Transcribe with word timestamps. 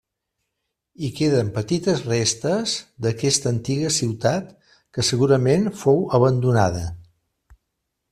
Hi 1.01 1.09
queden 1.17 1.49
petites 1.57 1.99
restes 2.07 2.73
d'aquesta 3.07 3.51
antiga 3.55 3.91
ciutat, 3.97 4.47
que 4.97 5.05
segurament 5.11 5.69
fou 5.83 6.01
abandonada. 6.19 6.83